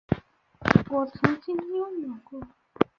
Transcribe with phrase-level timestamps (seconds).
[0.89, 2.41] 我曾经拥有过